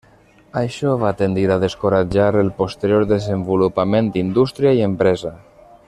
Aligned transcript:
Això 0.61 0.93
va 1.03 1.11
tendir 1.19 1.43
a 1.55 1.57
descoratjar 1.63 2.29
el 2.41 2.49
posterior 2.63 3.05
desenvolupament 3.13 4.11
d'indústria 4.17 4.73
i 4.81 4.83
empresa. 4.91 5.37